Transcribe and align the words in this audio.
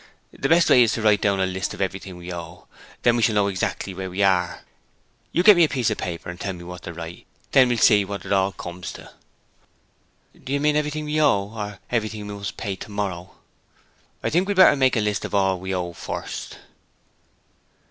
'The 0.33 0.49
best 0.49 0.67
way 0.67 0.81
is 0.81 0.93
to 0.93 1.01
write 1.03 1.23
out 1.27 1.39
a 1.39 1.45
list 1.45 1.75
of 1.75 1.79
everything 1.79 2.17
we 2.17 2.33
owe; 2.33 2.67
then 3.03 3.15
we 3.15 3.21
shall 3.21 3.35
know 3.35 3.45
exactly 3.45 3.93
where 3.93 4.09
we 4.09 4.23
are. 4.23 4.63
You 5.31 5.43
get 5.43 5.55
me 5.55 5.63
a 5.63 5.69
piece 5.69 5.91
of 5.91 5.99
paper 5.99 6.27
and 6.31 6.39
tell 6.39 6.53
me 6.53 6.63
what 6.63 6.81
to 6.81 6.93
write. 6.95 7.27
Then 7.51 7.69
we'll 7.69 7.77
see 7.77 8.03
what 8.03 8.25
it 8.25 8.33
all 8.33 8.51
comes 8.51 8.91
to.' 8.93 9.11
'Do 10.43 10.51
you 10.53 10.59
mean 10.59 10.75
everything 10.75 11.05
we 11.05 11.21
owe, 11.21 11.51
or 11.55 11.77
everything 11.91 12.25
we 12.25 12.33
must 12.33 12.57
pay 12.57 12.75
tomorrow.' 12.75 13.35
'I 14.23 14.29
think 14.31 14.47
we'd 14.47 14.57
better 14.57 14.75
make 14.75 14.97
a 14.97 15.01
list 15.01 15.23
of 15.23 15.35
all 15.35 15.59
we 15.59 15.71
owe 15.71 15.93
first.' 15.93 16.57